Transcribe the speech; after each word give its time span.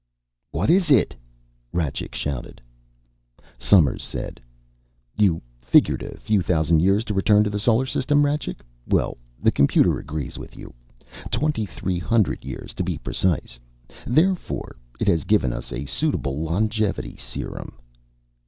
"What 0.49 0.71
is 0.71 0.89
it?" 0.89 1.13
Rajcik 1.71 2.15
shouted. 2.15 2.59
Somers 3.59 4.01
said, 4.01 4.41
"You 5.15 5.43
figured 5.61 6.01
a 6.01 6.17
few 6.17 6.41
thousand 6.41 6.79
years 6.79 7.05
to 7.05 7.13
return 7.13 7.43
to 7.43 7.51
the 7.51 7.59
Solar 7.59 7.85
System, 7.85 8.25
Rajcik? 8.25 8.61
Well, 8.87 9.17
the 9.39 9.51
computer 9.51 9.99
agrees 9.99 10.39
with 10.39 10.57
you. 10.57 10.73
Twenty 11.29 11.67
three 11.67 11.99
hundred 11.99 12.43
years, 12.43 12.73
to 12.73 12.83
be 12.83 12.97
precise. 12.97 13.59
Therefore, 14.07 14.75
it 14.99 15.07
has 15.07 15.23
given 15.23 15.53
us 15.53 15.71
a 15.71 15.85
suitable 15.85 16.41
longevity 16.41 17.15
serum." 17.15 17.77